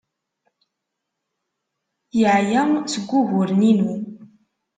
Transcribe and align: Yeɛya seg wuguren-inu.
Yeɛya 2.19 2.61
seg 2.91 3.03
wuguren-inu. 3.11 3.91